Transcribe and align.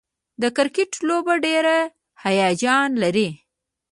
د 0.41 0.43
کرکټ 0.57 0.91
لوبه 1.07 1.33
ډېره 1.45 1.77
هیجان 2.23 2.89
لري. 3.03 3.29